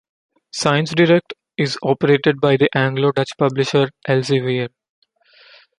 [0.51, 4.69] ScienceDirect is operated by the Anglo-Dutch publisher Elsevier.